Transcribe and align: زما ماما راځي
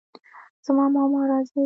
زما 0.65 0.85
ماما 0.95 1.21
راځي 1.31 1.59